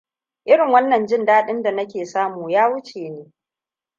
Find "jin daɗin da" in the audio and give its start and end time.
1.07-1.71